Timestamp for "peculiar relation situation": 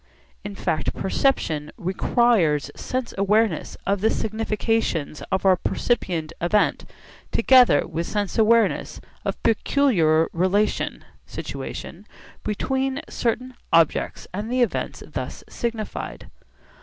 9.53-12.07